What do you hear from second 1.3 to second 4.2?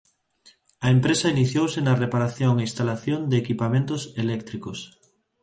iniciouse na reparación e instalación de equipamentos